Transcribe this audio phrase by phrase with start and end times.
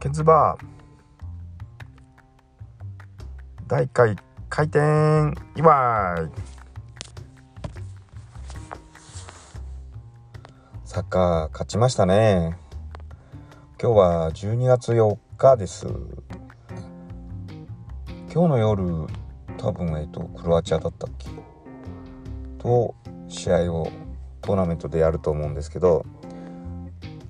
[0.00, 0.64] ケンズバー。
[3.66, 4.16] 第1回
[4.48, 6.40] 開店祝い
[10.84, 12.56] サッカー勝ちましたね。
[13.82, 15.88] 今日は12月4日です。
[18.32, 18.84] 今日の夜
[19.56, 21.28] 多分えっとクロアチアだったっけ？
[22.58, 22.94] と
[23.26, 23.90] 試合を
[24.42, 26.06] トーナメントでやると思うんですけど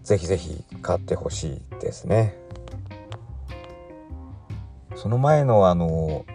[0.03, 2.37] ぜひぜひ勝ってほしいですね。
[5.01, 6.27] その前のあの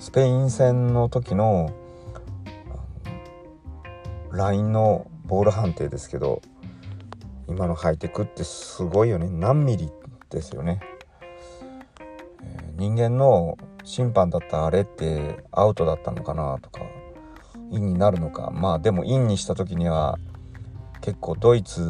[0.00, 1.72] スペイン戦の時の
[4.32, 6.42] LINE のボール判定ですけど
[7.46, 9.28] 今のハイテクってすごいよね。
[9.30, 9.92] 何ミリ
[10.30, 10.80] ですよね、
[12.42, 16.80] えー、人間の審判だったあれってアウトだったのかなとか
[17.70, 18.50] インになるのか。
[18.50, 20.18] まあでもインにした時には
[21.02, 21.82] 結構ドイツ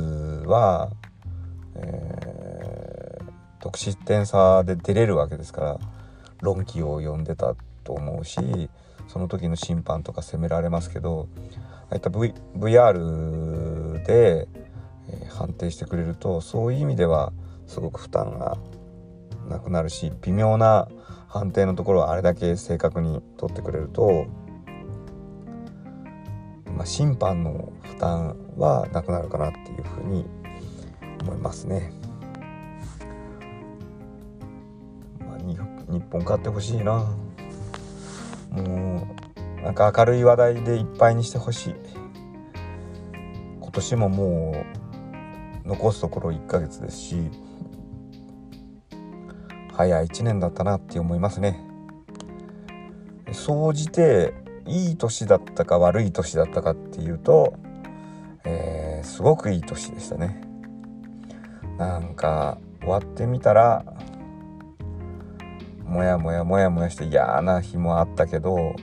[0.47, 0.91] は、
[1.75, 5.81] えー、得失点差で出れるわけですから
[6.41, 8.71] 論議を呼んでたと思うし
[9.09, 11.29] その時の審判とか責められますけど
[11.91, 14.49] ああいった、v、VR で、
[15.09, 17.33] えー、判定してくれるとそういう意味では
[17.67, 18.59] すごく負担が
[19.49, 20.89] なくなるし微妙な
[21.29, 24.27] 判定のところはあれだけ正確に取ってくれると、
[26.77, 30.27] まあ、審判の負担はなくなるかなっていうふうに
[31.23, 31.93] 思いますね。
[35.89, 37.07] 日本勝ってほしいな。
[38.51, 39.09] も
[39.61, 41.75] うなんか明るい話題でいっぱいにしてほしい。
[43.61, 44.65] 今年もも
[45.65, 47.31] う残すところ1ヶ月ですし
[49.75, 51.61] 早い1年だったなって思いますね
[53.33, 54.33] 総じて
[54.67, 57.55] いい年だったか悪い年だったかっていうと、
[58.45, 60.41] えー、すごくいい年でしたね
[61.77, 63.85] なんか終わってみたら
[65.89, 68.77] もやもやもやもやして嫌な日もあったけど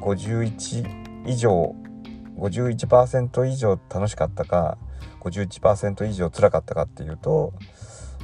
[0.00, 1.74] 51以上
[2.36, 4.78] 51%以上楽しかったか
[5.20, 7.52] 51%以上辛かったかっていうと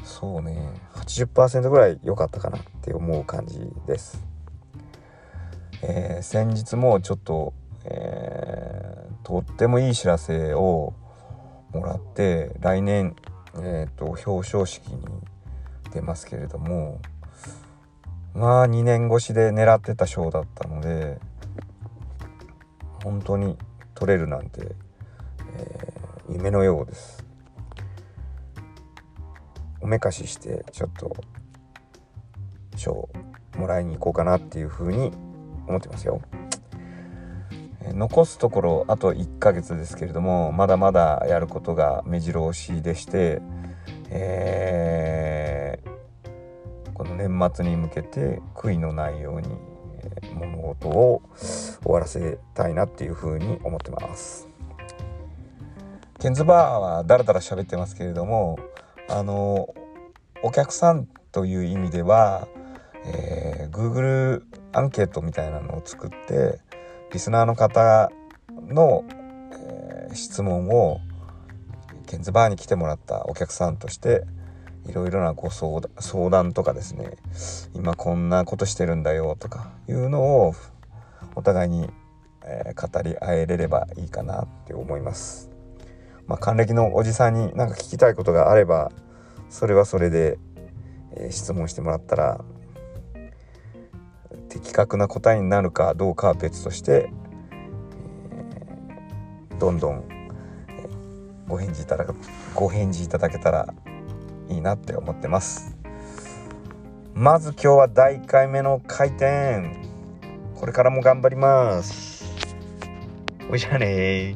[0.04, 4.24] そうね80%ぐらい良かったかなって思う感じです、
[5.82, 7.52] えー、先日もちょっと、
[7.84, 10.94] えー、とってもいい知らせを
[11.72, 13.16] もらって来年、
[13.56, 15.04] えーと、表彰式に
[15.94, 17.00] 出ますけれども
[18.34, 21.18] まあ2年越しで狙ってた賞だったので
[23.02, 23.56] 本当に
[23.94, 24.74] 取れるなんて、
[25.56, 27.24] えー、夢のようです
[29.80, 31.16] おめかししてちょっと
[32.76, 33.08] 賞
[33.56, 35.12] もらいに行こうかなっていうふうに
[35.66, 36.20] 思ってますよ。
[37.92, 43.42] 残すところあと1ヶ月ですけれどもまだまだやることが目白押しでして、
[44.10, 49.48] えー、この年末に向けて悔いのないように、
[49.98, 51.22] えー、物事を
[51.82, 54.48] 終わらせたいなっていうふうに思ってます。
[56.24, 58.58] ケンズバーはだらだら喋ってますけれども
[59.10, 59.74] あの
[60.42, 62.48] お客さんという意味では、
[63.04, 64.42] えー、Google
[64.72, 66.60] アンケートみたいなのを作って
[67.12, 68.10] リスナーの方
[68.68, 69.04] の、
[69.52, 71.00] えー、質問を
[72.06, 74.24] ケンズバーに来てもらったお客さんとして
[74.86, 77.16] いろいろなご相談相談とかですね
[77.74, 80.54] 今こんなことしてるんだよとかいうのを
[81.34, 81.88] お互いに、
[82.44, 85.50] えー、語り合えれればいいかなって思います。
[86.26, 88.90] まあ、還暦のおじさんに何か聞きたいことがあれば
[89.50, 90.38] それはそれで、
[91.16, 92.42] えー、質問してもらったら
[94.48, 97.10] 的確な答えになるかどうかは別として、
[99.50, 100.04] えー、どんどん、
[101.48, 102.06] ご返事いただ
[102.54, 103.74] ご返事いただけたら
[104.48, 105.76] いいなって思ってます。
[107.14, 109.76] まず今日は第1回目の開店
[110.54, 112.24] これからも頑張ります。
[113.50, 114.32] おじゃね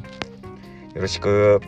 [0.95, 1.61] よろしく。